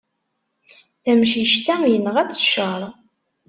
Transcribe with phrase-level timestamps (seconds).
[1.03, 2.81] Tamcict-a yenɣa-tt cceṛ.